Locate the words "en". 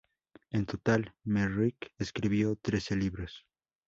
0.49-0.65